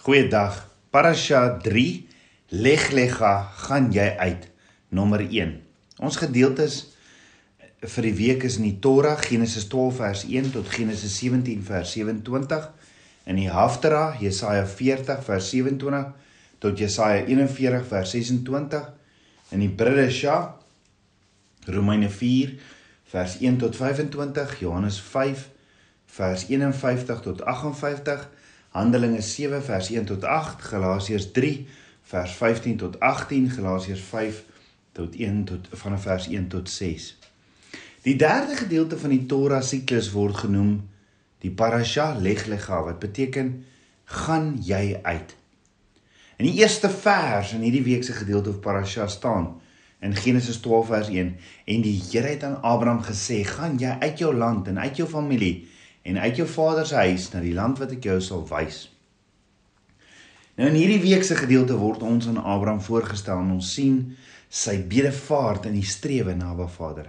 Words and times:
Goeiedag. 0.00 0.64
Parasha 0.88 1.58
3 1.60 2.06
Leg 2.48 2.86
Lega 2.90 3.50
gaan 3.52 3.90
jy 3.92 4.06
uit? 4.16 4.46
Nommer 4.88 5.20
1. 5.20 5.50
Ons 6.00 6.16
gedeeltes 6.16 6.78
vir 7.82 8.08
die 8.08 8.14
week 8.16 8.46
is 8.48 8.56
in 8.56 8.64
die 8.64 8.78
Torah 8.80 9.20
Genesis 9.20 9.68
12 9.68 9.98
vers 10.00 10.22
1 10.24 10.48
tot 10.54 10.72
Genesis 10.72 11.18
17 11.20 11.60
vers 11.68 11.92
27 11.98 12.70
in 13.28 13.42
die 13.42 13.50
Haftara 13.52 14.16
Jesaja 14.24 14.64
40 14.64 15.20
vers 15.28 15.52
27 15.52 16.32
tot 16.64 16.80
Jesaja 16.80 17.20
41 17.28 17.84
vers 17.92 18.16
26 18.16 18.88
in 19.52 19.66
die 19.66 19.68
Bridesha 19.68 20.40
Romeine 21.68 22.08
4 22.08 22.56
vers 23.12 23.36
1 23.36 23.60
tot 23.66 23.76
25 23.76 24.62
Johannes 24.64 24.96
5 25.12 25.48
vers 26.08 26.48
51 26.48 27.26
tot 27.28 27.44
58 27.44 28.30
Handelinge 28.70 29.20
7 29.20 29.62
vers 29.62 29.90
1 29.90 30.04
tot 30.04 30.24
8, 30.24 30.62
Galasiërs 30.62 31.30
3 31.32 31.66
vers 32.02 32.32
15 32.32 32.76
tot 32.76 33.00
18, 33.00 33.50
Galasiërs 33.50 34.00
5 34.00 34.44
tot 34.92 35.16
1 35.16 35.44
tot 35.44 35.66
van 35.82 36.00
vers 36.00 36.28
1 36.28 36.46
tot 36.48 36.70
6. 36.70 37.18
Die 38.02 38.16
derde 38.16 38.56
gedeelte 38.56 38.98
van 38.98 39.10
die 39.10 39.26
Torah 39.26 39.62
siklus 39.62 40.12
word 40.14 40.38
genoem 40.44 40.76
die 41.42 41.50
parasha 41.50 42.12
leglega 42.14 42.78
wat 42.86 43.02
beteken 43.02 43.50
gaan 44.04 44.54
jy 44.62 45.00
uit. 45.02 45.34
In 46.38 46.46
die 46.46 46.62
eerste 46.62 46.88
vers 46.88 47.52
in 47.52 47.66
hierdie 47.66 47.84
week 47.84 48.06
se 48.06 48.14
gedeelte 48.16 48.54
of 48.54 48.62
parasha 48.64 49.08
staan 49.10 49.50
in 50.00 50.14
Genesis 50.16 50.62
12 50.62 50.86
vers 50.86 51.10
1 51.12 51.34
en 51.74 51.82
die 51.84 51.98
Here 51.98 52.32
het 52.32 52.46
aan 52.46 52.62
Abraham 52.62 53.02
gesê 53.04 53.42
gaan 53.44 53.76
jy 53.82 53.98
uit 54.00 54.22
jou 54.22 54.30
land 54.34 54.70
en 54.70 54.78
uit 54.78 54.96
jou 54.96 55.08
familie 55.08 55.68
en 56.02 56.18
uit 56.18 56.36
jou 56.36 56.48
vader 56.48 56.86
se 56.86 56.94
huis 56.94 57.28
na 57.32 57.42
die 57.44 57.54
land 57.54 57.78
wat 57.80 57.92
ek 57.96 58.08
jou 58.08 58.18
sal 58.24 58.46
wys. 58.48 58.86
Nou 60.56 60.68
in 60.68 60.76
hierdie 60.76 61.00
week 61.02 61.24
se 61.24 61.36
gedeelte 61.38 61.76
word 61.80 62.02
ons 62.04 62.28
aan 62.28 62.40
Abraham 62.40 62.80
voorgestel 62.84 63.40
en 63.44 63.54
ons 63.56 63.72
sien 63.74 64.02
sy 64.50 64.80
bedevaart 64.90 65.68
in 65.70 65.76
die 65.78 65.86
strewe 65.86 66.34
na 66.36 66.50
Abba 66.54 66.66
Vader. 66.68 67.06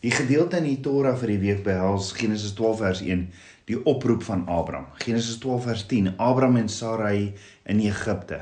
Die 0.00 0.12
gedeelte 0.12 0.58
in 0.58 0.66
die 0.66 0.80
Torah 0.80 1.14
vir 1.20 1.34
die 1.34 1.42
week 1.42 1.62
behels 1.64 2.10
Genesis 2.16 2.54
12 2.56 2.78
vers 2.80 3.02
1 3.04 3.26
die 3.70 3.78
oproep 3.86 4.24
van 4.26 4.46
Abraham. 4.48 4.88
Genesis 5.04 5.38
12 5.42 5.66
vers 5.68 5.84
10 5.92 6.14
Abraham 6.16 6.56
en 6.62 6.72
Sarai 6.72 7.34
in 7.68 7.82
Egipte. 7.84 8.40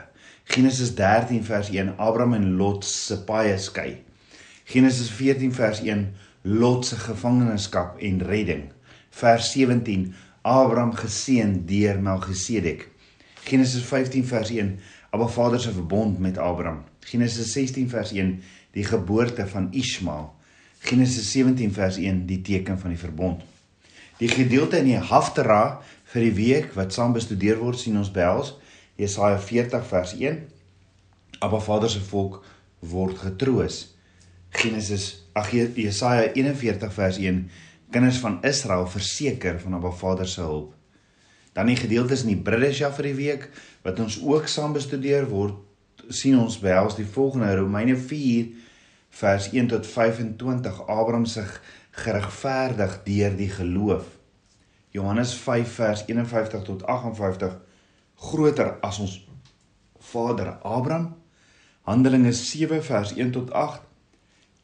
Genesis 0.48 0.94
13 0.96 1.42
vers 1.44 1.68
1 1.74 1.96
Abraham 1.98 2.38
en 2.38 2.48
Lot 2.56 2.86
se 2.86 3.18
paie 3.28 3.58
skei. 3.60 3.98
Genesis 4.70 5.10
14 5.12 5.52
vers 5.52 5.82
1 5.84 6.06
Lot 6.48 6.86
se 6.86 6.96
gevangenskap 7.02 7.98
en 8.00 8.22
redding 8.24 8.68
vers 9.10 9.52
17 9.52 10.14
Abraham 10.42 10.92
geseën 10.94 11.66
deur 11.66 12.00
Melchisedek. 12.00 12.88
Genesis 13.44 13.82
15 13.82 14.24
vers 14.24 14.50
1 14.50 14.78
Abba 15.10 15.26
Vader 15.26 15.60
se 15.60 15.72
verbond 15.72 16.18
met 16.18 16.38
Abraham. 16.38 16.84
Genesis 17.00 17.52
16 17.52 17.88
vers 17.88 18.12
1 18.12 18.42
die 18.72 18.84
geboorte 18.84 19.46
van 19.46 19.68
Ismael. 19.72 20.34
Genesis 20.78 21.32
17 21.32 21.72
vers 21.72 21.96
1 21.96 22.26
die 22.26 22.40
teken 22.40 22.78
van 22.78 22.90
die 22.90 22.98
verbond. 22.98 23.42
Die 24.18 24.28
gedeelte 24.28 24.78
in 24.78 24.84
die 24.84 25.00
Haftara 25.00 25.80
vir 26.12 26.22
die 26.22 26.34
week 26.34 26.72
wat 26.74 26.92
saam 26.92 27.12
bestudeer 27.16 27.58
word 27.60 27.78
sien 27.78 27.96
ons 28.00 28.12
behels 28.12 28.54
Jesaja 28.98 29.38
40 29.38 29.84
vers 29.86 30.14
1 30.18 30.40
Abba 31.38 31.60
Vader 31.62 31.90
se 31.90 32.00
volk 32.00 32.40
word 32.80 33.18
getroos. 33.18 33.94
Genesis 34.50 35.24
ag 35.36 35.52
Jesaja 35.52 36.32
41 36.34 36.92
vers 36.94 37.18
1 37.20 37.44
kinders 37.90 38.18
van 38.20 38.42
Israel 38.44 38.86
verseker 38.86 39.60
van 39.60 39.74
Abba 39.74 39.90
Vader 39.90 40.28
se 40.28 40.40
hulp. 40.40 40.74
Dan 41.52 41.66
die 41.66 41.76
gedeeltes 41.76 42.22
in 42.22 42.34
die 42.34 42.42
Bridesja 42.42 42.90
vir 42.94 43.10
die 43.10 43.16
week 43.18 43.48
wat 43.82 44.00
ons 44.02 44.18
ook 44.22 44.48
saam 44.48 44.76
bestudeer 44.76 45.28
word 45.30 45.56
sien 46.08 46.38
ons 46.38 46.58
behels 46.60 46.96
die 46.96 47.06
volgende 47.08 47.50
Romeine 47.58 47.96
4 47.96 48.52
vers 49.18 49.48
1 49.50 49.70
tot 49.72 49.86
25 49.86 50.82
Abraham 50.86 51.26
se 51.26 51.44
geregverdig 51.98 53.00
deur 53.04 53.34
die 53.36 53.50
geloof. 53.50 54.06
Johannes 54.94 55.34
5 55.34 55.74
vers 55.80 56.04
51 56.06 56.62
tot 56.64 56.84
58 56.86 57.58
groter 58.28 58.76
as 58.84 59.00
ons 59.02 59.18
vader 60.12 60.54
Abraham. 60.62 61.10
Handelinge 61.88 62.32
7 62.32 62.84
vers 62.84 63.16
1 63.16 63.34
tot 63.36 63.52
8 63.52 63.84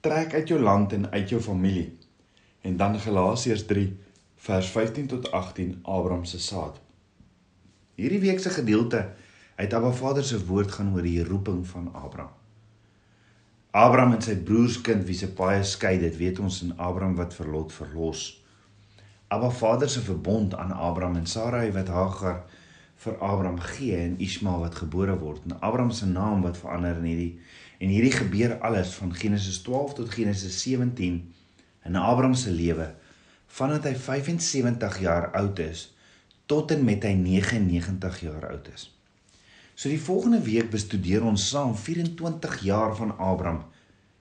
trek 0.04 0.34
uit 0.34 0.48
jou 0.48 0.60
land 0.60 0.92
en 0.92 1.10
uit 1.10 1.28
jou 1.28 1.40
familie 1.40 2.03
en 2.64 2.76
dan 2.80 2.96
Galasiërs 3.00 3.66
3 3.68 3.90
vers 4.46 4.68
15 4.72 5.06
tot 5.06 5.30
18 5.30 5.78
Abraham 5.82 6.24
se 6.24 6.40
saad. 6.40 6.80
Hierdie 7.94 8.20
week 8.22 8.40
se 8.40 8.50
gedeelte 8.50 9.10
uit 9.54 9.74
Abba 9.74 9.90
Vader 9.92 10.24
se 10.24 10.40
woord 10.46 10.72
gaan 10.72 10.94
oor 10.94 11.04
die 11.04 11.24
roeping 11.24 11.66
van 11.66 11.90
Abraham. 11.92 12.32
Abraham 13.70 14.16
en 14.16 14.24
sy 14.24 14.36
broerskind 14.48 15.04
wie 15.04 15.16
se 15.18 15.28
paie 15.36 15.60
skei 15.66 15.98
dit 16.00 16.16
weet 16.16 16.40
ons 16.40 16.62
in 16.64 16.72
Abraham 16.78 17.18
wat 17.20 17.36
vir 17.36 17.52
Lot 17.52 17.72
verlos. 17.74 18.24
Abba 19.28 19.50
Vader 19.50 19.90
se 19.90 20.00
verbond 20.00 20.54
aan 20.54 20.72
Abraham 20.72 21.20
en 21.20 21.26
Sarai 21.26 21.68
wat 21.76 21.92
Hagar 21.92 22.44
vir 23.04 23.20
Abraham 23.20 23.60
gee 23.60 23.96
en 23.98 24.18
Ismael 24.22 24.64
wat 24.64 24.80
gebore 24.80 25.18
word 25.20 25.44
en 25.44 25.60
Abraham 25.60 25.90
se 25.90 26.06
naam 26.06 26.42
wat 26.46 26.56
verander 26.56 26.96
in 27.02 27.08
hierdie 27.12 27.32
en 27.78 27.92
hierdie 27.92 28.16
gebeur 28.16 28.58
alles 28.64 28.94
van 28.96 29.12
Genesis 29.14 29.60
12 29.66 29.98
tot 30.00 30.14
Genesis 30.16 30.62
17 30.62 31.18
in 31.84 31.96
Abraham 31.96 32.34
se 32.34 32.50
lewe 32.50 32.90
vandat 33.54 33.84
hy 33.86 33.94
75 33.94 35.00
jaar 35.04 35.30
oud 35.38 35.58
is 35.62 35.94
tot 36.50 36.72
en 36.74 36.84
met 36.84 37.04
hy 37.06 37.14
99 37.16 38.20
jaar 38.26 38.48
oud 38.50 38.68
is. 38.74 38.88
So 39.74 39.88
die 39.88 40.00
volgende 40.00 40.40
week 40.44 40.70
bestudeer 40.70 41.24
ons 41.26 41.48
saam 41.50 41.74
24 41.76 42.60
jaar 42.66 42.96
van 42.98 43.14
Abraham, 43.18 43.64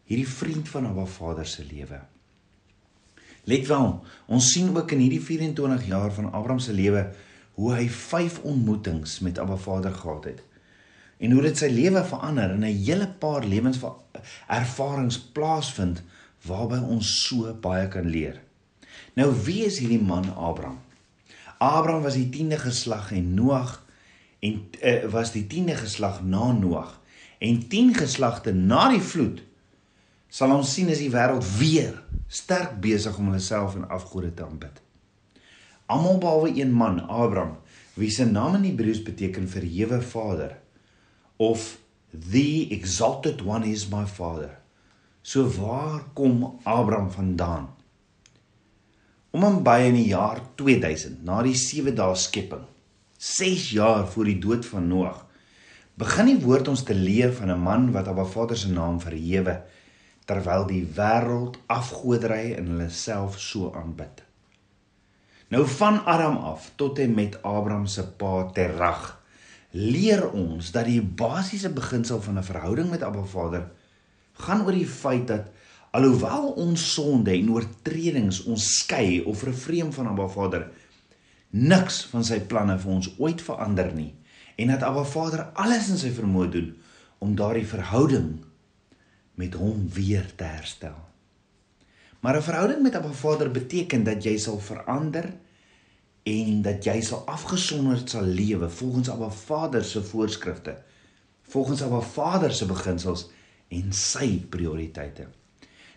hierdie 0.09 0.29
vriend 0.29 0.69
van 0.69 0.87
Abba 0.89 1.05
Vader 1.05 1.47
se 1.47 1.65
lewe. 1.67 1.99
Let 3.49 3.67
wel, 3.67 4.05
ons 4.31 4.51
sien 4.53 4.71
ook 4.75 4.91
in 4.95 5.03
hierdie 5.03 5.21
24 5.21 5.87
jaar 5.89 6.13
van 6.15 6.31
Abraham 6.31 6.61
se 6.63 6.73
lewe 6.73 7.11
hoe 7.59 7.73
hy 7.75 7.89
5 7.89 8.39
ontmoetings 8.49 9.19
met 9.25 9.39
Abba 9.39 9.57
Vader 9.61 9.93
gehad 9.93 10.25
het 10.31 10.41
en 11.23 11.31
hoe 11.31 11.43
dit 11.45 11.57
sy 11.57 11.69
lewe 11.71 12.01
verander 12.03 12.51
en 12.51 12.63
'n 12.65 12.79
hele 12.85 13.07
paar 13.07 13.45
lewenservarings 13.45 15.19
plaasvind 15.35 16.01
waarby 16.47 16.81
ons 16.91 17.11
so 17.27 17.53
baie 17.63 17.87
kan 17.91 18.09
leer. 18.09 18.41
Nou 19.15 19.29
wie 19.45 19.63
is 19.65 19.79
hierdie 19.81 20.01
man 20.01 20.27
Abraham? 20.33 20.79
Abraham 21.63 22.03
was 22.03 22.17
die 22.19 22.27
10de 22.27 22.59
geslag 22.59 23.11
en 23.15 23.33
Noag 23.33 23.77
en 24.43 24.59
uh, 24.83 25.05
was 25.13 25.31
die 25.31 25.45
10de 25.47 25.77
geslag 25.79 26.21
na 26.23 26.51
Noag 26.51 26.99
en 27.39 27.67
10 27.67 27.93
geslagte 27.95 28.53
na 28.53 28.89
die 28.91 29.03
vloed 29.03 29.43
sal 30.33 30.51
ons 30.55 30.71
sien 30.73 30.89
as 30.89 31.01
die 31.03 31.11
wêreld 31.13 31.45
weer 31.59 31.99
sterk 32.27 32.79
besig 32.81 33.17
om 33.21 33.29
hulle 33.29 33.43
self 33.43 33.77
en 33.77 33.85
afgode 33.93 34.31
te 34.33 34.45
aanbid. 34.45 34.79
Almal 35.93 36.17
behalwe 36.17 36.49
een 36.57 36.71
man, 36.73 37.03
Abraham, 37.05 37.59
wie 37.99 38.09
se 38.09 38.25
naam 38.25 38.57
in 38.57 38.65
Hebreëus 38.65 39.03
beteken 39.05 39.45
verhewe 39.51 40.01
vader 40.01 40.57
of 41.37 41.77
the 42.09 42.71
exalted 42.73 43.43
one 43.45 43.67
is 43.69 43.85
my 43.91 44.05
father. 44.09 44.62
So 45.23 45.47
waar 45.47 46.03
kom 46.13 46.59
Abraham 46.63 47.11
vandaan? 47.11 47.69
Om 49.31 49.43
hom 49.43 49.61
by 49.63 49.77
in 49.87 49.95
die 49.95 50.09
jaar 50.11 50.41
2000 50.59 51.21
na 51.23 51.37
die 51.45 51.55
7 51.55 51.95
dae 51.95 52.15
skepping, 52.19 52.65
6 53.17 53.69
jaar 53.71 54.03
voor 54.11 54.27
die 54.27 54.35
dood 54.43 54.67
van 54.67 54.89
Noag, 54.91 55.21
begin 55.95 56.27
die 56.27 56.41
woord 56.43 56.67
ons 56.67 56.83
te 56.83 56.95
leer 56.97 57.31
van 57.37 57.53
'n 57.53 57.63
man 57.63 57.87
wat 57.95 58.07
Abba 58.11 58.25
Vader 58.25 58.57
se 58.57 58.69
naam 58.71 58.99
verhewe 58.99 59.61
terwyl 60.27 60.67
die 60.67 60.83
wêreld 60.97 61.55
afgoderry 61.67 62.51
in 62.59 62.67
hulle 62.67 62.89
self 62.89 63.39
so 63.39 63.71
aanbid. 63.71 64.23
Nou 65.47 65.67
van 65.67 66.03
Adam 66.05 66.37
af 66.37 66.71
tot 66.75 66.99
en 66.99 67.13
met 67.13 67.39
Abraham 67.43 67.85
se 67.85 68.03
pa 68.03 68.49
Terag 68.53 69.23
leer 69.71 70.31
ons 70.31 70.71
dat 70.71 70.85
die 70.85 71.01
basiese 71.01 71.69
beginsel 71.69 72.21
van 72.21 72.37
'n 72.37 72.43
verhouding 72.43 72.89
met 72.89 73.03
Abba 73.03 73.23
Vader 73.23 73.71
gaan 74.33 74.65
oor 74.65 74.77
die 74.77 74.87
feit 74.87 75.27
dat 75.27 75.51
alhoewel 75.93 76.51
ons 76.57 76.93
sonde 76.93 77.31
en 77.31 77.51
oortredings 77.53 78.43
ons 78.49 78.69
skei 78.79 79.21
of 79.21 79.43
refreem 79.43 79.91
van 79.93 80.07
Abba 80.07 80.27
Vader 80.27 80.71
niks 81.49 82.03
van 82.09 82.25
sy 82.25 82.39
planne 82.49 82.79
vir 82.81 82.91
ons 82.91 83.11
ooit 83.19 83.41
verander 83.41 83.91
nie 83.93 84.13
en 84.55 84.73
dat 84.73 84.83
Abba 84.83 85.03
Vader 85.05 85.45
alles 85.53 85.89
in 85.93 86.01
sy 86.01 86.09
vermoë 86.13 86.49
doen 86.53 86.73
om 87.23 87.35
daardie 87.37 87.67
verhouding 87.67 88.41
met 89.39 89.55
hom 89.57 89.87
weer 89.93 90.25
te 90.37 90.43
herstel. 90.45 90.97
Maar 92.19 92.37
'n 92.37 92.41
verhouding 92.41 92.81
met 92.81 92.95
Abba 92.95 93.11
Vader 93.11 93.51
beteken 93.51 94.03
dat 94.03 94.23
jy 94.23 94.37
sal 94.37 94.59
verander 94.59 95.33
en 96.23 96.61
dat 96.61 96.83
jy 96.83 97.01
sal 97.01 97.23
afgesonderd 97.25 98.09
sal 98.09 98.23
lewe 98.23 98.69
volgens 98.69 99.09
Abba 99.09 99.29
Vader 99.29 99.83
se 99.83 100.03
voorskrifte, 100.03 100.77
volgens 101.41 101.81
Abba 101.81 102.01
Vader 102.01 102.53
se 102.53 102.65
beginsels 102.65 103.29
en 103.73 103.91
sy 103.91 104.39
prioriteite. 104.49 105.27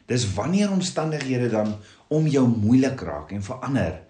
Dis 0.06 0.26
wanneer 0.34 0.70
omstandighede 0.70 1.48
dan 1.50 1.74
om 2.08 2.26
jou 2.30 2.46
moeilik 2.48 3.00
raak 3.00 3.32
en 3.34 3.42
verander 3.42 4.02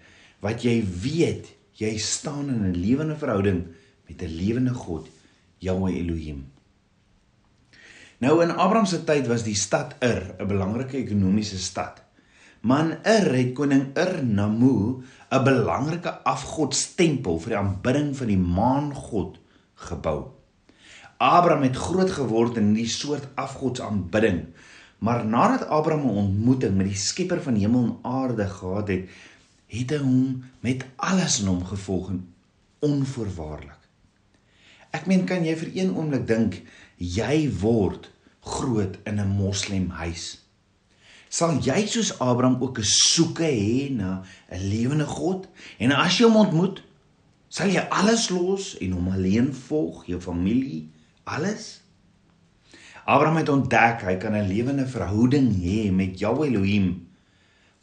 wat 0.45 0.63
jy 0.63 0.81
weet 1.01 1.49
jy 1.77 1.97
staan 1.97 2.49
in 2.49 2.65
'n 2.65 2.77
lewende 2.77 3.17
verhouding 3.17 3.67
met 4.07 4.21
'n 4.21 4.35
lewende 4.37 4.73
God, 4.73 5.09
Jahwe 5.57 5.93
Elohim. 5.93 6.45
Nou 8.17 8.41
in 8.41 8.51
Abraham 8.51 8.85
se 8.85 9.03
tyd 9.03 9.27
was 9.27 9.43
die 9.43 9.55
stad 9.55 9.95
Ur 10.01 10.35
'n 10.39 10.47
belangrike 10.47 10.97
ekonomiese 10.97 11.59
stad. 11.59 12.01
Maar 12.61 12.85
in 12.85 12.97
Ur 13.05 13.33
het 13.33 13.53
koning 13.53 13.97
Ur 13.97 14.25
Namu 14.25 15.03
'n 15.29 15.43
belangrike 15.43 16.23
afgodstempel 16.23 17.39
vir 17.39 17.49
die 17.49 17.57
aanbidding 17.57 18.17
van 18.17 18.27
die 18.27 18.37
maangod 18.37 19.37
gebou. 19.75 20.36
Abraham 21.17 21.63
het 21.65 21.75
groot 21.75 22.11
geword 22.11 22.57
in 22.57 22.73
die 22.77 22.89
soort 22.89 23.27
afgodsaanbidding. 23.35 24.43
Maar 24.99 25.25
nadat 25.25 25.67
Abraham 25.67 26.05
'n 26.05 26.17
ontmoeting 26.17 26.75
met 26.75 26.85
die 26.85 26.95
Skepper 26.95 27.41
van 27.41 27.55
hemel 27.55 27.83
en 27.83 27.97
aarde 28.01 28.45
gehad 28.45 28.87
het, 28.87 29.09
het 29.67 29.89
hy 29.89 29.97
hom 29.97 30.43
met 30.59 30.85
alles 30.95 31.39
in 31.39 31.47
hom 31.47 31.65
gevolg 31.65 32.09
en 32.09 32.33
onvoorwaardelik. 32.79 33.81
Ek 34.89 35.05
meen 35.05 35.25
kan 35.25 35.45
jy 35.45 35.55
vir 35.57 35.71
een 35.73 35.95
oomblik 35.95 36.27
dink 36.27 36.61
jy 36.97 37.49
word 37.59 38.11
groot 38.39 38.97
in 39.03 39.19
'n 39.19 39.27
moslem 39.27 39.89
huis? 39.89 40.41
Sal 41.29 41.59
jy 41.59 41.85
soos 41.87 42.19
Abraham 42.19 42.61
ook 42.61 42.79
'n 42.79 42.83
soeke 42.83 43.43
hê 43.43 43.91
na 43.91 44.23
'n 44.51 44.69
lewende 44.69 45.05
God? 45.05 45.47
En 45.77 45.91
as 45.91 46.17
jy 46.17 46.25
hom 46.25 46.35
ontmoet, 46.35 46.83
sal 47.49 47.67
jy 47.67 47.81
alles 47.89 48.29
los 48.29 48.77
en 48.77 48.91
hom 48.91 49.07
alleen 49.07 49.53
volg, 49.53 50.05
jou 50.05 50.21
familie, 50.21 50.89
alles? 51.27 51.81
Abraham 53.07 53.39
het 53.39 53.49
ontdek 53.51 54.03
hy 54.07 54.15
kan 54.19 54.35
'n 54.35 54.47
lewende 54.47 54.87
verhouding 54.87 55.51
hê 55.55 55.91
met 55.91 56.19
Jahwe 56.19 56.47
Elohim 56.47 57.07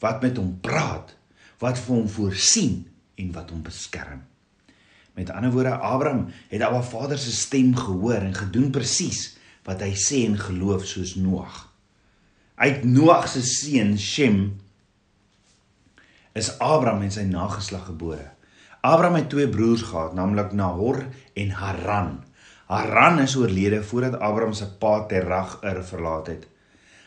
wat 0.01 0.21
met 0.21 0.37
hom 0.37 0.59
praat, 0.61 1.15
wat 1.59 1.79
vir 1.79 1.95
hom 1.95 2.09
voorsien 2.09 2.85
en 3.17 3.33
wat 3.33 3.51
hom 3.51 3.63
beskerm. 3.63 4.25
Met 5.15 5.31
ander 5.31 5.53
woorde, 5.55 5.77
Abraham 5.79 6.27
het 6.51 6.61
Abba 6.61 6.83
Vader 6.83 7.19
se 7.19 7.33
stem 7.33 7.77
gehoor 7.77 8.21
en 8.21 8.35
gedoen 8.35 8.71
presies 8.71 9.37
wat 9.65 9.81
hy 9.81 9.95
sê 9.97 10.25
en 10.27 10.37
geloof 10.39 10.85
soos 10.85 11.15
Noag. 11.15 11.73
Uit 12.55 12.85
Noag 12.85 13.29
se 13.29 13.43
seun 13.43 13.95
Shem 13.99 14.61
is 16.35 16.51
Abraham 16.59 17.07
en 17.07 17.15
sy 17.15 17.25
nageslag 17.31 17.87
gebore. 17.87 18.33
Abraham 18.85 19.23
het 19.23 19.31
twee 19.33 19.49
broers 19.49 19.87
gehad, 19.89 20.13
naamlik 20.15 20.53
Nahor 20.53 21.07
en 21.35 21.51
Haran. 21.51 22.25
Haran 22.67 23.19
is 23.19 23.37
oorlede 23.37 23.83
voordat 23.83 24.21
Abraham 24.21 24.53
se 24.53 24.67
pa 24.79 25.07
Terach 25.07 25.59
Ur 25.63 25.85
verlaat 25.85 26.27
het. 26.27 26.47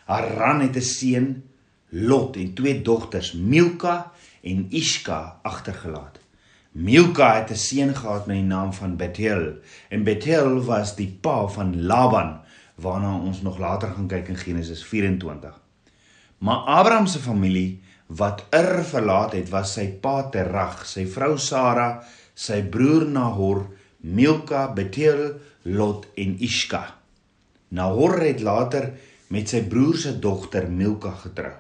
Haran 0.06 0.62
het 0.62 0.76
'n 0.76 0.82
seun, 0.82 1.44
Lot 1.90 2.36
en 2.36 2.54
twee 2.54 2.82
dogters, 2.82 3.34
Milka 3.34 4.12
en 4.44 4.66
Ishka 4.70 5.40
agtergelaat. 5.42 6.20
Milka 6.72 7.36
het 7.36 7.50
'n 7.50 7.56
seun 7.56 7.96
gehad 7.96 8.26
met 8.26 8.36
die 8.36 8.46
naam 8.46 8.74
van 8.74 8.96
Bethuel 8.96 9.54
en 9.90 10.04
Bethuel 10.04 10.64
was 10.64 10.96
die 10.96 11.18
pa 11.22 11.48
van 11.48 11.86
Laban 11.86 12.42
waarna 12.76 13.18
ons 13.20 13.42
nog 13.42 13.58
later 13.58 13.88
gaan 13.88 14.08
kyk 14.08 14.28
in 14.28 14.38
Genesis 14.38 14.86
24. 14.86 15.62
Maar 16.38 16.56
Abraham 16.56 17.08
se 17.08 17.20
familie 17.20 17.82
wat 18.06 18.46
Ur 18.52 18.84
verlaat 18.84 19.32
het, 19.32 19.50
was 19.50 19.74
sy 19.74 19.88
pa 20.02 20.30
Terach, 20.30 20.86
sy 20.86 21.08
vrou 21.08 21.38
Sara, 21.38 22.04
sy 22.34 22.62
broer 22.64 23.06
Nahor, 23.06 23.66
Milka, 24.08 24.68
Bethuel, 24.74 25.36
Lot 25.64 26.08
en 26.16 26.36
Ishka. 26.40 26.96
Nahor 27.70 28.22
het 28.24 28.40
later 28.40 28.94
met 29.34 29.50
sy 29.52 29.66
broer 29.68 29.98
se 30.00 30.14
dogter 30.24 30.70
Milka 30.72 31.12
getrou. 31.24 31.56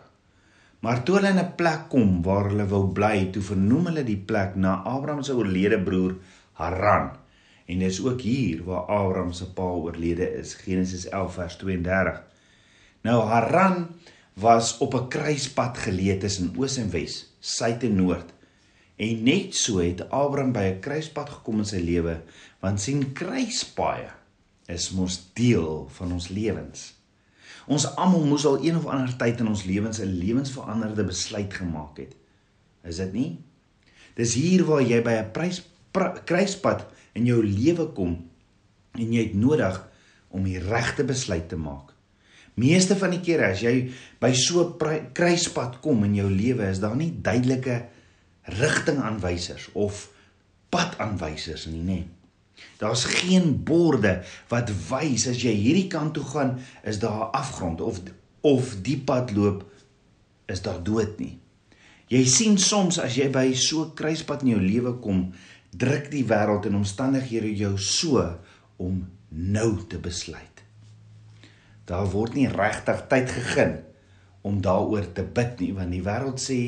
Maar 0.79 1.01
toe 1.03 1.17
hulle 1.17 1.33
in 1.33 1.41
'n 1.41 1.55
plek 1.59 1.89
kom 1.89 2.21
waar 2.23 2.49
hulle 2.49 2.67
wou 2.67 2.85
bly, 2.93 3.29
toe 3.31 3.41
vernoem 3.41 3.85
hulle 3.89 4.03
die 4.03 4.23
plek 4.29 4.55
na 4.55 4.81
Abraham 4.85 5.23
se 5.23 5.33
oorlede 5.35 5.79
broer 5.79 6.15
Haran. 6.53 7.11
En 7.65 7.79
dis 7.79 7.99
ook 8.01 8.21
hier 8.21 8.63
waar 8.63 8.87
Abraham 8.87 9.33
se 9.33 9.45
pa 9.53 9.61
oorlede 9.61 10.37
is, 10.39 10.53
Genesis 10.53 11.07
11 11.09 11.33
vers 11.33 11.55
32. 11.57 12.21
Nou 13.01 13.23
Haran 13.27 13.87
was 14.33 14.77
op 14.77 14.93
'n 14.93 15.07
kruispunt 15.07 15.77
geleë 15.77 16.17
tussen 16.17 16.53
oos 16.57 16.77
en 16.77 16.89
wes, 16.89 17.33
suid 17.39 17.83
en 17.83 17.95
noord. 17.95 18.36
En 18.97 19.23
net 19.23 19.55
so 19.55 19.77
het 19.77 20.09
Abraham 20.09 20.51
by 20.51 20.65
'n 20.73 20.79
kruispunt 20.81 21.29
gekom 21.29 21.59
in 21.59 21.65
sy 21.65 21.77
lewe, 21.77 22.21
want 22.59 22.81
sien 22.81 23.13
kruispaaie 23.13 24.09
is 24.67 24.91
mos 24.91 25.29
deel 25.33 25.87
van 25.89 26.11
ons 26.11 26.27
lewens. 26.27 26.93
Ons 27.67 27.85
almal 27.95 28.25
moes 28.25 28.45
al 28.45 28.63
een 28.63 28.77
of 28.77 28.85
ander 28.85 29.11
tyd 29.19 29.39
in 29.39 29.47
ons 29.47 29.63
lewens 29.63 29.99
'n 29.99 30.17
lewensveranderde 30.17 31.03
besluit 31.03 31.53
gemaak 31.53 31.97
het. 31.97 32.15
Is 32.83 32.97
dit 32.97 33.13
nie? 33.13 33.37
Dis 34.15 34.33
hier 34.33 34.65
waar 34.65 34.81
jy 34.81 35.01
by 35.03 35.11
'n 35.11 35.31
kruispunt 36.25 36.85
in 37.13 37.25
jou 37.25 37.43
lewe 37.43 37.85
kom 37.93 38.29
en 38.93 39.13
jy 39.13 39.23
het 39.23 39.33
nodig 39.33 39.89
om 40.29 40.43
die 40.43 40.59
regte 40.59 41.03
besluit 41.03 41.49
te 41.49 41.55
maak. 41.55 41.93
Meeste 42.53 42.95
van 42.95 43.09
die 43.13 43.21
kere 43.21 43.51
as 43.51 43.61
jy 43.61 43.91
by 44.19 44.33
so 44.33 44.75
'n 44.79 45.13
kruispunt 45.13 45.79
kom 45.79 46.03
in 46.03 46.15
jou 46.15 46.29
lewe, 46.29 46.69
is 46.69 46.79
daar 46.79 46.95
nie 46.95 47.13
duidelike 47.21 47.85
rigtingaanwysers 48.55 49.69
of 49.73 50.07
padaanwysers 50.73 51.67
nie, 51.71 51.83
nê? 51.83 51.99
Daar's 52.81 53.03
geen 53.05 53.51
borde 53.63 54.23
wat 54.49 54.71
wys 54.89 55.27
as 55.29 55.41
jy 55.43 55.53
hierdie 55.53 55.89
kant 55.91 56.15
toe 56.17 56.25
gaan, 56.25 56.57
is 56.83 56.99
daar 56.99 57.27
'n 57.27 57.33
afgrond 57.37 57.81
of 57.81 58.01
of 58.41 58.75
die 58.81 58.97
pad 58.97 59.31
loop 59.35 59.65
is 60.45 60.61
daar 60.61 60.83
dood 60.83 61.19
nie. 61.19 61.37
Jy 62.07 62.25
sien 62.25 62.57
soms 62.57 62.99
as 62.99 63.15
jy 63.15 63.29
by 63.29 63.53
so 63.53 63.83
'n 63.83 63.93
kruispunt 63.93 64.41
in 64.41 64.47
jou 64.47 64.61
lewe 64.61 64.93
kom, 64.99 65.33
druk 65.69 66.11
die 66.11 66.25
wêreld 66.25 66.65
en 66.65 66.75
omstandighede 66.75 67.55
jou 67.55 67.77
so 67.77 68.39
om 68.77 69.07
nou 69.29 69.87
te 69.87 69.97
besluit 69.97 70.57
daar 71.87 72.07
word 72.11 72.35
nie 72.35 72.49
regtig 72.51 73.05
tyd 73.11 73.31
gegee 73.31 73.67
om 74.47 74.59
daaroor 74.63 75.07
te 75.15 75.23
bid 75.23 75.63
nie 75.63 75.73
want 75.75 75.95
die 75.95 76.03
wêreld 76.03 76.41
sê 76.43 76.59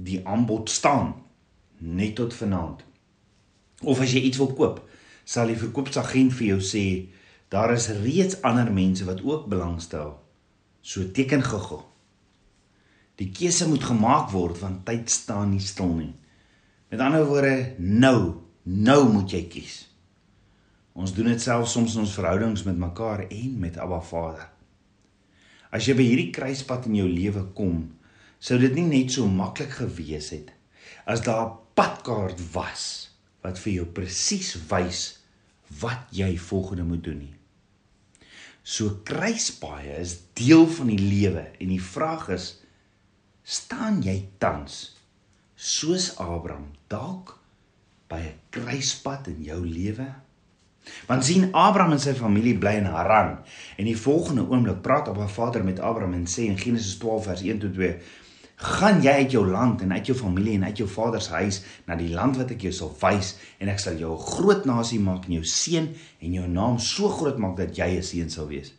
die 0.00 0.20
aanbod 0.26 0.70
staan 0.70 1.14
net 1.80 2.14
tot 2.20 2.34
vanaand. 2.36 2.84
Of 3.84 4.00
as 4.00 4.12
jy 4.12 4.24
iets 4.28 4.40
wil 4.40 4.52
koop, 4.56 4.80
sal 5.24 5.52
die 5.52 5.58
verkoopsagent 5.60 6.34
vir 6.36 6.54
jou 6.54 6.60
sê 6.64 6.84
daar 7.50 7.72
is 7.74 7.88
reeds 8.02 8.40
ander 8.46 8.70
mense 8.72 9.04
wat 9.08 9.22
ook 9.26 9.48
belangstel. 9.50 10.14
So 10.80 11.10
teken 11.12 11.42
goggo. 11.44 11.82
Die 13.20 13.28
keuse 13.36 13.68
moet 13.68 13.84
gemaak 13.84 14.30
word 14.32 14.60
want 14.62 14.84
tyd 14.88 15.10
staan 15.12 15.52
nie 15.52 15.64
stil 15.64 15.92
nie. 15.96 16.12
Met 16.90 17.02
ander 17.04 17.26
woorde, 17.28 17.74
nou, 17.78 18.40
nou 18.64 19.00
moet 19.12 19.34
jy 19.36 19.42
kies. 19.52 19.74
Ons 20.96 21.12
doen 21.14 21.28
dit 21.30 21.42
selfs 21.42 21.74
soms 21.76 21.94
in 21.94 22.04
ons 22.04 22.14
verhoudings 22.16 22.64
met 22.66 22.80
mekaar 22.80 23.26
en 23.28 23.58
met 23.60 23.76
Abba 23.78 24.00
Vader. 24.04 24.48
As 25.70 25.86
jy 25.86 25.94
by 25.94 26.06
hierdie 26.06 26.32
kruispunt 26.34 26.88
in 26.90 26.96
jou 26.98 27.06
lewe 27.06 27.44
kom, 27.54 27.84
sou 28.40 28.58
dit 28.58 28.74
nie 28.74 28.88
net 28.88 29.12
so 29.12 29.28
maklik 29.28 29.76
gewees 29.82 30.30
het 30.34 30.50
as 31.04 31.22
daar 31.26 31.46
'n 31.46 31.58
padkaart 31.74 32.40
was 32.52 33.10
wat 33.42 33.58
vir 33.58 33.72
jou 33.72 33.86
presies 33.86 34.56
wys 34.68 35.18
wat 35.80 36.08
jy 36.10 36.38
volgende 36.38 36.84
moet 36.84 37.04
doen 37.04 37.18
nie. 37.18 37.34
So 38.62 39.00
kruispaaie 39.04 39.96
is 40.00 40.18
deel 40.38 40.66
van 40.66 40.86
die 40.86 40.98
lewe 40.98 41.44
en 41.58 41.68
die 41.68 41.82
vraag 41.82 42.28
is 42.28 42.60
staan 43.42 44.02
jy 44.02 44.28
tans 44.38 44.96
soos 45.56 46.16
Abraham 46.16 46.70
dalk 46.88 47.38
by 48.08 48.20
'n 48.20 48.38
kruispunt 48.50 49.26
in 49.26 49.42
jou 49.42 49.66
lewe? 49.66 50.14
Want 51.06 51.24
sien 51.24 51.52
Abraham 51.52 51.92
en 51.92 52.00
sy 52.00 52.14
familie 52.14 52.58
bly 52.58 52.72
in 52.80 52.88
Haran 52.88 53.38
en 53.76 53.84
die 53.84 53.96
volgende 53.96 54.46
oomblik 54.48 54.80
praat 54.82 55.08
Abba 55.08 55.28
Vader 55.28 55.64
met 55.64 55.80
Abraham 55.80 56.14
en 56.14 56.26
sê 56.26 56.46
in 56.48 56.58
Genesis 56.58 56.98
12 56.98 57.24
vers 57.24 57.42
1 57.42 57.58
tot 57.58 57.74
2 57.74 57.98
gaan 58.60 59.00
jy 59.00 59.12
uit 59.24 59.32
jou 59.32 59.46
land 59.48 59.80
en 59.80 59.92
uit 59.92 60.06
jou 60.10 60.16
familie 60.18 60.58
en 60.58 60.66
uit 60.68 60.82
jou 60.82 60.88
vader 60.88 61.22
se 61.24 61.32
huis 61.32 61.62
na 61.88 61.96
die 61.96 62.10
land 62.12 62.36
wat 62.36 62.50
ek 62.52 62.66
jou 62.66 62.72
sal 62.76 62.90
wys 63.00 63.34
en 63.58 63.70
ek 63.72 63.80
sal 63.80 63.96
jou 63.96 64.12
'n 64.12 64.26
groot 64.36 64.66
nasie 64.68 65.00
maak 65.00 65.24
en 65.28 65.40
jou 65.40 65.44
seën 65.44 65.88
en 66.20 66.32
jou 66.32 66.48
naam 66.48 66.78
so 66.78 67.08
groot 67.08 67.38
maak 67.38 67.56
dat 67.56 67.76
jy 67.76 67.96
'n 67.96 68.02
seën 68.02 68.30
sal 68.30 68.48
wees. 68.48 68.74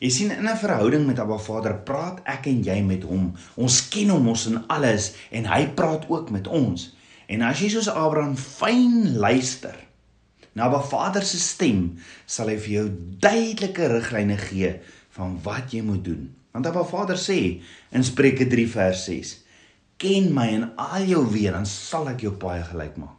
Jy 0.00 0.10
sien 0.10 0.30
in 0.30 0.46
'n 0.46 0.56
verhouding 0.56 1.06
met 1.06 1.18
Abba 1.18 1.38
Vader 1.38 1.74
praat 1.74 2.20
ek 2.24 2.46
en 2.46 2.62
jy 2.62 2.82
met 2.82 3.02
hom. 3.02 3.34
Ons 3.56 3.88
ken 3.88 4.08
hom 4.10 4.28
ons 4.28 4.46
in 4.46 4.66
alles 4.68 5.14
en 5.30 5.44
hy 5.44 5.66
praat 5.66 6.04
ook 6.08 6.30
met 6.30 6.46
ons. 6.46 6.94
En 7.26 7.42
as 7.42 7.60
jy 7.60 7.68
soos 7.68 7.88
Abraham 7.88 8.36
fyn 8.36 9.16
luister 9.16 9.74
na 10.54 10.64
Abba 10.64 10.80
Vader 10.80 11.22
se 11.22 11.38
stem 11.38 11.98
sal 12.26 12.48
hy 12.48 12.56
vir 12.56 12.72
jou 12.72 12.88
duidelike 13.20 13.86
riglyne 13.86 14.36
gee 14.36 14.80
van 15.10 15.40
wat 15.42 15.72
jy 15.72 15.82
moet 15.82 16.04
doen. 16.04 16.37
Want 16.58 16.74
Abba 16.74 16.82
Vader 16.82 17.14
sê 17.14 17.60
in 17.94 18.02
Spreuke 18.02 18.48
3 18.50 18.66
vers 18.66 19.04
6: 19.06 19.28
"Ken 19.96 20.32
my 20.34 20.46
in 20.50 20.64
al 20.74 21.04
jou 21.06 21.22
weë, 21.22 21.52
dan 21.54 21.66
sal 21.70 22.08
ek 22.10 22.24
jou 22.26 22.32
paai 22.34 22.64
gelyk 22.66 22.96
maak." 22.98 23.14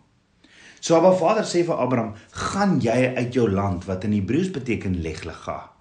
So 0.83 0.97
Abba 0.97 1.13
Vader 1.15 1.45
sê 1.47 1.61
vir 1.63 1.79
Abraham: 1.79 2.15
"Gaan 2.31 2.81
jy 2.83 3.15
uit 3.15 3.33
jou 3.33 3.47
land 3.47 3.85
wat 3.87 4.03
in 4.03 4.11
Hebreëus 4.11 4.51
beteken 4.51 4.99
leglega." 5.01 5.71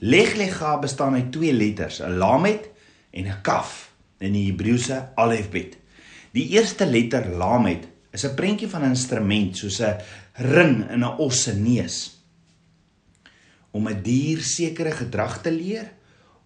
Leglega 0.00 0.78
bestaan 0.78 1.14
uit 1.14 1.30
twee 1.32 1.52
letters, 1.52 2.00
'n 2.00 2.16
lamet 2.16 2.70
en 3.12 3.26
'n 3.26 3.42
kaf 3.42 3.92
in 4.20 4.32
die 4.32 4.50
Hebreëse 4.50 5.12
alfabet. 5.14 5.76
Die 6.32 6.48
eerste 6.56 6.86
letter 6.86 7.28
lamet 7.36 7.84
is 8.12 8.24
'n 8.24 8.34
prentjie 8.34 8.68
van 8.68 8.82
'n 8.82 8.96
instrument 8.96 9.56
soos 9.56 9.80
'n 9.80 10.00
ring 10.32 10.90
in 10.90 11.04
'n 11.04 11.18
os 11.18 11.42
se 11.42 11.52
neus 11.52 12.24
om 13.72 13.88
'n 13.88 14.02
dier 14.02 14.40
sekere 14.40 14.90
gedrag 14.90 15.42
te 15.42 15.50
leer 15.50 15.92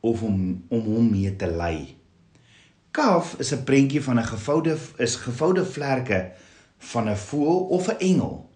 of 0.00 0.22
om 0.22 0.64
om 0.68 0.80
hom 0.80 1.10
mee 1.10 1.36
te 1.36 1.46
lei. 1.46 1.96
Kaf 2.90 3.34
is 3.38 3.52
'n 3.52 3.64
prentjie 3.64 4.02
van 4.02 4.18
'n 4.18 4.24
gevoude 4.24 4.76
is 4.96 5.16
gevoude 5.16 5.64
vlerke 5.64 6.32
van 6.78 7.08
'n 7.08 7.16
voël 7.16 7.58
of 7.68 7.88
'n 7.88 7.98
engel 7.98 8.50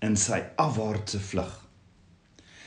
in 0.00 0.16
sy 0.16 0.42
afwaartse 0.56 1.20
vlug. 1.20 1.64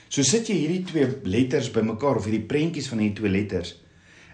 So 0.10 0.22
sit 0.22 0.48
jy 0.48 0.56
hierdie 0.56 0.84
twee 0.84 1.08
letters 1.24 1.72
bymekaar 1.72 2.16
of 2.16 2.26
hierdie 2.26 2.48
prentjies 2.48 2.88
van 2.88 2.98
hierdie 2.98 3.20
twee 3.20 3.32
letters 3.32 3.76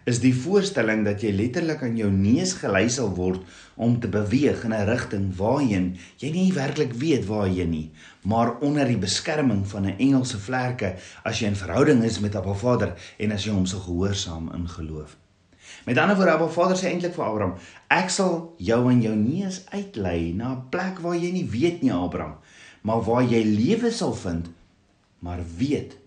is 0.03 0.19
die 0.19 0.33
voorstelling 0.36 1.05
dat 1.07 1.24
jy 1.24 1.31
letterlik 1.31 1.83
aan 1.86 1.95
jou 1.98 2.10
neus 2.12 2.53
gelei 2.60 2.89
sal 2.91 3.13
word 3.15 3.43
om 3.79 3.95
te 4.03 4.10
beweeg 4.12 4.63
in 4.67 4.74
'n 4.74 4.88
rigting 4.89 5.31
waarheen 5.38 5.98
jy 6.19 6.31
nie 6.31 6.53
werklik 6.53 6.93
weet 6.93 7.25
waarheen 7.25 7.69
nie, 7.69 7.91
maar 8.24 8.60
onder 8.60 8.86
die 8.88 8.98
beskerming 8.98 9.67
van 9.67 9.86
'n 9.86 9.98
engelse 9.98 10.38
vlerke 10.38 10.95
as 11.24 11.39
jy 11.39 11.48
in 11.48 11.55
verhouding 11.55 12.03
is 12.03 12.19
met 12.19 12.36
Abba 12.36 12.53
Vader 12.53 12.93
en 13.17 13.31
as 13.31 13.45
jy 13.45 13.51
hom 13.51 13.65
so 13.65 13.79
gehoorsaam 13.79 14.51
in 14.53 14.67
geloof. 14.67 15.17
Met 15.86 15.98
ander 15.98 16.15
woorde, 16.15 16.31
Abba 16.31 16.48
Vader 16.48 16.77
sê 16.77 16.88
eintlik 16.88 17.13
vir 17.13 17.25
Abraham, 17.25 17.55
ek 17.88 18.10
sal 18.10 18.55
jou 18.57 18.91
in 18.91 19.01
jou 19.01 19.15
neus 19.15 19.65
uitlei 19.72 20.33
na 20.33 20.51
'n 20.51 20.69
plek 20.69 21.00
waar 21.00 21.15
jy 21.15 21.31
nie 21.31 21.50
weet 21.50 21.81
nie, 21.81 21.93
Abraham, 21.93 22.36
maar 22.81 23.01
waar 23.01 23.24
jy 23.24 23.43
lewe 23.43 23.91
sal 23.91 24.13
vind, 24.13 24.50
maar 25.19 25.39
weet, 25.57 25.98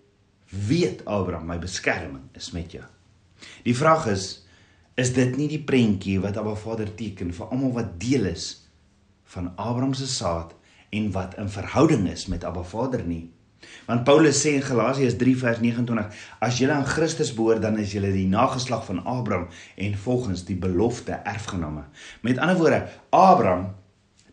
weet 0.49 1.05
Abraham, 1.05 1.47
my 1.47 1.59
beskerming 1.59 2.29
is 2.33 2.51
met 2.51 2.71
jou. 2.71 2.83
Die 3.63 3.75
vraag 3.75 4.07
is 4.13 4.27
is 4.97 5.11
dit 5.13 5.35
nie 5.37 5.45
die 5.51 5.61
prentjie 5.61 6.17
wat 6.23 6.39
Abba 6.41 6.55
Vader 6.57 6.89
teken 6.97 7.29
vir 7.37 7.51
almal 7.53 7.75
wat 7.75 7.97
deel 8.01 8.25
is 8.31 8.47
van 9.29 9.51
Abraham 9.55 9.93
se 9.93 10.07
saad 10.09 10.55
en 10.89 11.11
wat 11.13 11.35
in 11.37 11.51
verhouding 11.53 12.07
is 12.09 12.25
met 12.31 12.43
Abba 12.47 12.63
Vader 12.65 13.03
nie? 13.05 13.27
Want 13.85 14.03
Paulus 14.03 14.39
sê 14.41 14.55
in 14.57 14.65
Galasiërs 14.65 15.17
3 15.19 15.35
vers 15.41 15.61
29: 15.61 16.25
As 16.43 16.57
julle 16.59 16.75
aan 16.75 16.87
Christus 16.87 17.33
behoort, 17.33 17.61
dan 17.61 17.77
is 17.81 17.93
julle 17.95 18.11
die 18.13 18.27
nageslag 18.29 18.85
van 18.85 19.03
Abraham 19.05 19.47
en 19.75 19.97
volgens 19.97 20.43
die 20.47 20.57
belofte 20.59 21.19
erfgename. 21.23 21.87
Met 22.21 22.37
ander 22.37 22.57
woorde, 22.59 22.81
Abraham, 23.09 23.73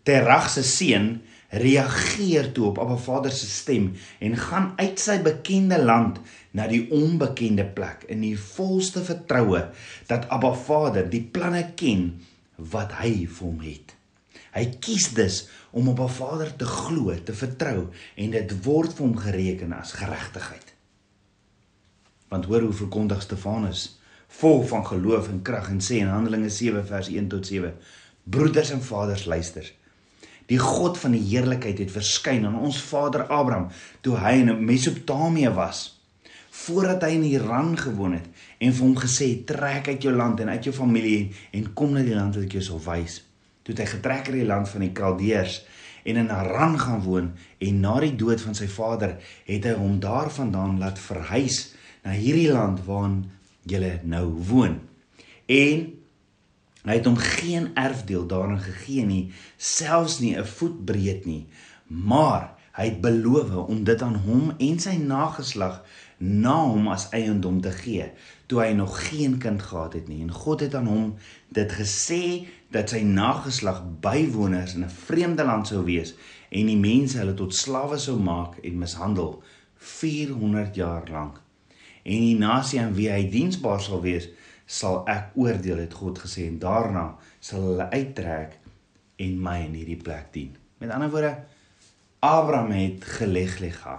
Terach 0.05 0.51
se 0.53 0.63
seun, 0.63 1.23
reageer 1.61 2.51
toe 2.55 2.67
op 2.71 2.79
Abba 2.83 2.97
Vader 2.99 3.33
se 3.33 3.47
stem 3.47 3.93
en 4.19 4.37
gaan 4.37 4.73
uit 4.77 5.01
sy 5.01 5.19
bekende 5.23 5.79
land 5.83 6.21
na 6.55 6.67
die 6.71 6.85
onbekende 6.95 7.67
plek 7.77 8.07
in 8.11 8.25
die 8.25 8.37
volste 8.39 9.05
vertroue 9.07 9.67
dat 10.11 10.29
Abba 10.35 10.55
Vader 10.59 11.09
die 11.11 11.23
planne 11.23 11.65
ken 11.79 12.09
wat 12.57 12.95
hy 13.01 13.25
vir 13.27 13.47
hom 13.47 13.61
het. 13.65 13.95
Hy 14.55 14.65
kies 14.83 15.11
dus 15.15 15.41
om 15.75 15.91
op 15.91 15.99
Abba 15.99 16.11
Vader 16.19 16.55
te 16.59 16.67
glo, 16.69 17.15
te 17.15 17.35
vertrou 17.35 17.89
en 18.17 18.35
dit 18.35 18.57
word 18.67 18.95
vir 18.95 19.07
hom 19.07 19.19
gereken 19.19 19.75
as 19.77 19.97
geregtigheid. 19.99 20.75
Want 22.31 22.49
hoor 22.51 22.67
hoe 22.67 22.75
verkondig 22.75 23.23
Stefanus 23.23 23.93
vol 24.41 24.65
van 24.67 24.87
geloof 24.87 25.29
en 25.31 25.43
krag 25.47 25.71
en 25.71 25.83
sê 25.85 26.01
in 26.03 26.11
Handelinge 26.11 26.51
7 26.51 26.83
vers 26.87 27.11
1 27.13 27.29
tot 27.31 27.47
7: 27.47 27.75
Broeders 28.25 28.71
en 28.75 28.83
vaders, 28.83 29.27
luister. 29.31 29.69
Die 30.51 30.61
God 30.61 30.99
van 31.01 31.15
die 31.17 31.23
heerlikheid 31.25 31.79
het 31.81 31.93
verskyn 31.93 32.45
aan 32.45 32.59
ons 32.61 32.81
vader 32.85 33.27
Abraham 33.33 33.71
toe 34.05 34.19
hy 34.21 34.41
in 34.43 34.53
Mesopotamië 34.65 35.53
was, 35.57 35.87
voordat 36.65 37.03
hy 37.07 37.15
in 37.17 37.25
Iran 37.29 37.73
gewoon 37.79 38.19
het 38.19 38.27
en 38.61 38.73
vir 38.73 38.85
hom 38.85 38.97
gesê 38.97 39.45
"Trek 39.45 39.89
uit 39.89 40.03
jou 40.03 40.15
land 40.15 40.41
en 40.41 40.49
uit 40.49 40.65
jou 40.65 40.75
familie 40.75 41.33
en 41.53 41.73
kom 41.73 41.93
na 41.93 42.03
die 42.03 42.15
land 42.15 42.35
wat 42.35 42.45
ek 42.45 42.53
jou 42.53 42.63
sal 42.63 42.81
wys." 42.85 43.23
Toe 43.63 43.75
het 43.75 43.83
hy 43.83 43.87
getrek 43.97 44.29
uit 44.29 44.37
die 44.37 44.47
land 44.47 44.69
van 44.69 44.81
die 44.81 44.93
Kaldeërs 44.93 45.63
en 46.05 46.17
in 46.17 46.29
Haran 46.29 46.79
gaan 46.79 47.01
woon 47.01 47.33
en 47.59 47.81
na 47.81 48.01
die 48.01 48.17
dood 48.17 48.41
van 48.41 48.55
sy 48.55 48.67
vader 48.69 49.17
het 49.45 49.65
hy 49.65 49.73
hom 49.73 50.01
daarvandaan 50.01 50.79
laat 50.79 50.99
verhuis 50.99 51.75
na 52.05 52.13
hierdie 52.13 52.53
land 52.53 52.85
waarin 52.85 53.25
jy 53.65 54.01
nou 54.05 54.27
woon. 54.49 54.81
En 55.47 55.94
Hy 56.85 56.99
het 56.99 57.07
hom 57.09 57.17
geen 57.17 57.71
erfdeel 57.81 58.27
daarin 58.29 58.61
gegee 58.61 59.05
nie, 59.09 59.33
selfs 59.57 60.19
nie 60.21 60.37
'n 60.37 60.45
voet 60.45 60.85
breed 60.85 61.25
nie, 61.25 61.47
maar 61.87 62.53
hy 62.77 62.85
het 62.85 63.01
beloof 63.01 63.55
om 63.55 63.85
dit 63.85 64.03
aan 64.03 64.17
hom 64.27 64.53
en 64.59 64.79
sy 64.79 64.97
nageslag 64.97 65.83
na 66.19 66.57
hom 66.65 66.89
as 66.89 67.09
eiendom 67.11 67.61
te 67.61 67.71
gee, 67.71 68.11
toe 68.47 68.61
hy 68.61 68.73
nog 68.73 68.97
geen 69.09 69.39
kind 69.39 69.63
gehad 69.63 69.93
het 69.93 70.09
nie. 70.09 70.23
En 70.23 70.33
God 70.33 70.61
het 70.61 70.75
aan 70.75 70.87
hom 70.87 71.15
dit 71.49 71.73
gesê 71.73 72.47
dat 72.71 72.91
sy 72.91 73.01
nageslag 73.07 73.83
bywoners 74.01 74.75
in 74.75 74.85
'n 74.85 74.91
vreemde 75.07 75.45
land 75.45 75.67
sou 75.67 75.85
wees 75.85 76.15
en 76.51 76.67
die 76.67 76.77
mense 76.77 77.19
hulle 77.19 77.35
tot 77.35 77.55
slawe 77.55 77.99
sou 77.99 78.19
maak 78.21 78.59
en 78.63 78.79
mishandel 78.79 79.43
400 79.77 80.75
jaar 80.75 81.09
lank. 81.11 81.41
En 82.03 82.21
die 82.21 82.39
nasie 82.39 82.81
aan 82.81 82.95
wie 82.95 83.11
hy 83.11 83.31
diensbaar 83.31 83.81
sal 83.81 84.01
wees, 84.01 84.29
sal 84.67 85.03
ek 85.11 85.35
oordeel 85.37 85.83
het 85.85 85.95
God 85.95 86.19
gesê 86.25 86.47
en 86.49 86.59
daarna 86.59 87.05
sal 87.41 87.67
hulle 87.69 87.89
uittrek 87.93 88.59
en 89.21 89.37
my 89.41 89.59
in 89.67 89.77
hierdie 89.79 90.01
plek 90.01 90.33
dien. 90.33 90.55
Met 90.81 90.91
ander 90.91 91.11
woorde 91.13 91.35
Abraham 92.25 92.73
het 92.73 93.05
geleglega 93.19 93.99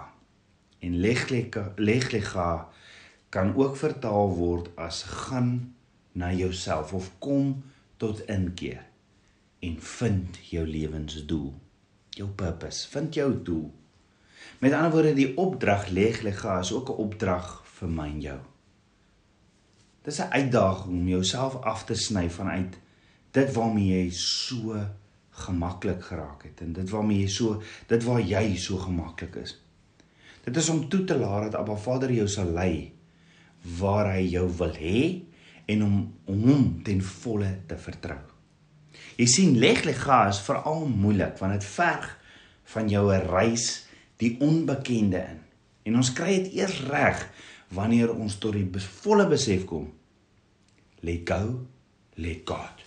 en 0.80 0.98
leglega 1.00 1.72
leglega 1.78 2.50
kan 3.30 3.54
ook 3.56 3.78
vertaal 3.78 4.34
word 4.38 4.72
as 4.76 5.04
gaan 5.04 5.76
na 6.12 6.32
jouself 6.34 6.94
of 6.94 7.12
kom 7.20 7.62
tot 7.98 8.24
inkeer 8.32 8.82
en 9.60 9.78
vind 9.82 10.40
jou 10.50 10.66
lewensdoel 10.68 11.54
jou 12.16 12.28
purpose 12.28 12.88
vind 12.90 13.14
jou 13.14 13.30
doel. 13.44 13.70
Met 14.60 14.74
ander 14.74 14.92
woorde 14.92 15.14
die 15.14 15.32
opdrag 15.38 15.88
leglega 15.88 16.60
is 16.60 16.74
ook 16.74 16.90
'n 16.90 17.02
opdrag 17.06 17.62
vir 17.78 17.90
my 17.90 18.10
en 18.10 18.22
jou 18.22 18.40
Dis 20.06 20.22
'n 20.22 20.32
uitdaging 20.32 21.00
om 21.00 21.08
jouself 21.08 21.56
af 21.56 21.84
te 21.86 21.96
sny 21.96 22.30
vanuit 22.30 22.78
dit 23.32 23.54
waarmee 23.54 24.04
jy 24.04 24.10
so 24.12 24.78
gemaklik 25.30 26.04
geraak 26.04 26.44
het 26.44 26.62
en 26.62 26.74
dit 26.74 26.90
waarmee 26.90 27.20
jy 27.20 27.28
so 27.28 27.62
dit 27.88 28.04
waar 28.04 28.22
jy 28.22 28.56
so 28.56 28.78
gemaklik 28.78 29.36
is. 29.36 29.56
Dit 30.44 30.58
is 30.58 30.70
om 30.70 30.90
toe 30.90 31.04
te 31.04 31.18
laat 31.18 31.52
dat 31.52 31.56
Abba 31.56 31.76
Vader 31.76 32.12
jou 32.12 32.28
sal 32.28 32.52
lei 32.54 32.94
waar 33.80 34.12
hy 34.14 34.22
jou 34.30 34.46
wil 34.58 34.76
hê 34.78 35.02
en 35.66 35.84
om 35.84 35.96
hom 36.26 36.84
ten 36.84 37.02
volle 37.02 37.50
te 37.68 37.78
vertrou. 37.78 38.22
Jy 39.18 39.26
sien 39.26 39.58
leglega 39.58 40.28
is 40.30 40.44
veral 40.46 40.86
moeilik 40.88 41.40
want 41.42 41.58
dit 41.58 41.66
verg 41.66 42.06
van 42.76 42.90
jou 42.90 43.12
'n 43.14 43.28
reis 43.32 43.88
die 44.18 44.36
onbekende 44.40 45.18
in. 45.18 45.40
En 45.84 45.96
ons 45.96 46.14
kry 46.14 46.44
dit 46.44 46.54
eers 46.54 46.80
reg 46.90 47.30
wanneer 47.76 48.14
ons 48.14 48.40
tot 48.42 48.54
die 48.58 48.86
volle 49.04 49.28
besef 49.30 49.66
kom 49.70 49.90
let 51.06 51.26
go 51.30 51.42
let 52.18 52.46
God 52.48 52.86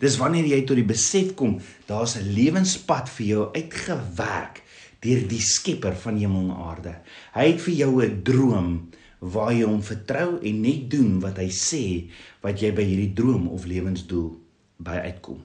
dis 0.00 0.16
wanneer 0.20 0.46
jy 0.48 0.62
tot 0.64 0.78
die 0.78 0.88
besef 0.88 1.34
kom 1.34 1.58
daar's 1.88 2.16
'n 2.16 2.32
lewenspad 2.38 3.08
vir 3.08 3.26
jou 3.26 3.50
uitgewerk 3.54 4.62
deur 5.06 5.26
die 5.28 5.42
skepper 5.42 5.96
van 6.02 6.18
hemel 6.20 6.50
en 6.50 6.62
aarde. 6.66 6.94
Hy 7.34 7.46
het 7.52 7.60
vir 7.60 7.74
jou 7.74 8.02
'n 8.02 8.22
droom 8.22 8.90
waar 9.20 9.52
jy 9.52 9.64
hom 9.64 9.82
vertrou 9.82 10.38
en 10.42 10.60
net 10.60 10.90
doen 10.90 11.20
wat 11.20 11.38
hy 11.38 11.48
sê 11.48 12.10
wat 12.42 12.60
jy 12.60 12.72
by 12.72 12.82
hierdie 12.82 13.14
droom 13.14 13.48
of 13.48 13.64
lewensdoel 13.64 14.36
by 14.78 14.96
uitkom. 15.10 15.42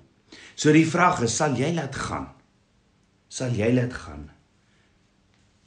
So 0.56 0.72
die 0.72 0.86
vraag 0.86 1.22
is 1.22 1.36
sal 1.36 1.56
jy 1.56 1.74
laat 1.74 1.96
gaan? 1.96 2.27
Sal 3.30 3.51
jy 3.51 3.74
laat 3.74 3.94
gaan 3.94 4.30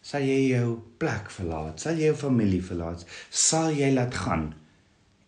sal 0.04 0.26
jy 0.26 0.50
jou 0.52 0.76
plek 1.00 1.30
verlaat? 1.32 1.80
Sal 1.80 1.98
jy 1.98 2.10
jou 2.12 2.18
familie 2.26 2.60
verlaat? 2.64 3.06
Sal 3.30 3.72
jy 3.72 3.90
laat 3.94 4.14
gaan 4.26 4.50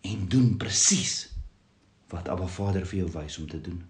en 0.07 0.25
doen 0.31 0.53
presies 0.61 1.25
wat 2.13 2.29
Abba 2.31 2.47
Vader 2.47 2.85
vir 2.87 3.03
jou 3.03 3.11
wys 3.17 3.39
om 3.41 3.49
te 3.49 3.59
doen? 3.61 3.81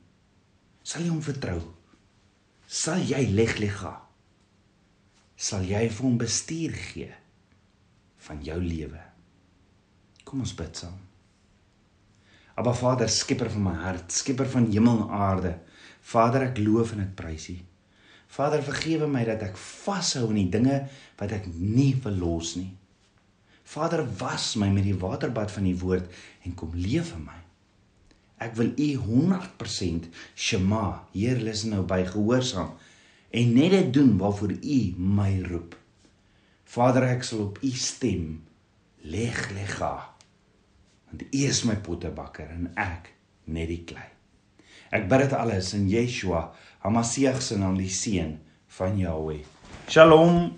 Sal 0.88 1.03
jy 1.03 1.12
hom 1.12 1.24
vertrou? 1.24 1.60
Sal 2.67 3.03
jy 3.03 3.25
leg 3.36 3.58
liga 3.60 3.98
sal 5.38 5.62
jy 5.70 5.84
vir 5.86 6.01
hom 6.01 6.17
bestuur 6.17 6.74
gee 6.74 7.12
van 8.27 8.41
jou 8.44 8.58
lewe? 8.58 9.01
Kom 10.25 10.41
ons 10.44 10.56
bid 10.58 10.82
saam. 10.82 10.98
Abba 12.58 12.74
Vader 12.74 13.10
skepper 13.13 13.51
van 13.53 13.67
my 13.70 13.75
hart 13.84 14.12
skepper 14.12 14.50
van 14.50 14.65
hemel 14.74 15.03
en 15.06 15.13
aarde. 15.13 15.53
Vader 16.01 16.48
ek 16.50 16.62
loof 16.63 16.96
en 16.96 17.06
ek 17.06 17.13
prys 17.20 17.51
U 17.53 17.58
Vader, 18.27 18.63
vergewe 18.63 19.07
my 19.10 19.24
dat 19.27 19.43
ek 19.48 19.57
vashou 19.57 20.27
aan 20.27 20.41
die 20.41 20.51
dinge 20.51 20.81
wat 21.19 21.34
ek 21.36 21.48
nie 21.55 21.93
verlos 22.03 22.55
nie. 22.60 22.72
Vader, 23.67 24.05
was 24.19 24.53
my 24.60 24.69
met 24.72 24.86
die 24.88 24.96
waterbad 25.00 25.51
van 25.51 25.67
U 25.67 25.74
woord 25.81 26.12
en 26.48 26.55
kom 26.55 26.75
leef 26.75 27.13
in 27.15 27.25
my. 27.27 27.39
Ek 28.43 28.53
wil 28.60 28.69
U 28.77 28.89
100% 29.07 30.12
Shema, 30.38 30.84
Heer, 31.15 31.41
luister 31.41 31.74
nou 31.74 31.84
by 31.89 32.03
gehoorsaam 32.07 32.75
en 33.38 33.53
net 33.57 33.74
dit 33.74 33.89
doen 33.98 34.13
waarvoor 34.22 34.53
U 34.55 34.79
my 34.98 35.31
roep. 35.50 35.75
Vader, 36.67 37.10
ek 37.15 37.25
sal 37.27 37.48
op 37.48 37.60
U 37.63 37.72
stem 37.72 38.38
leg 39.07 39.41
lega. 39.55 39.93
Want 41.10 41.25
U 41.27 41.43
is 41.48 41.63
my 41.67 41.75
pottebakker 41.84 42.51
en 42.53 42.69
ek 42.75 43.12
net 43.51 43.72
die 43.72 43.84
klei. 43.88 44.07
Ek 44.96 45.10
bid 45.12 45.25
dit 45.25 45.36
alles 45.36 45.74
in 45.75 45.88
Yeshua, 45.91 46.46
Hamasieg 46.88 47.41
se 47.44 47.58
naam, 47.60 47.75
die 47.75 47.89
seun 47.91 48.38
van 48.77 48.96
Jahweh. 48.96 49.41
Shalom. 49.91 50.53